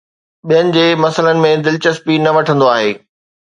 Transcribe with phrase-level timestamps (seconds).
[0.51, 2.91] ٻين جي مسئلن ۾ دلچسپي نه وٺندو آهي